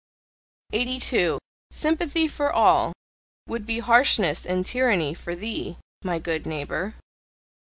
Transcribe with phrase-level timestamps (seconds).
[0.73, 1.37] 82.
[1.69, 2.91] "Sympathy for all"
[3.45, 6.95] would be harshness and tyranny for THEE, my good neighbour.